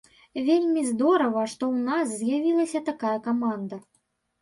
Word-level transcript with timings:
Вельмі 0.47 0.81
здорава, 0.91 1.45
што 1.53 1.63
ў 1.73 1.87
нас 1.91 2.17
з'явілася 2.19 2.85
такая 2.91 3.17
каманда. 3.33 3.75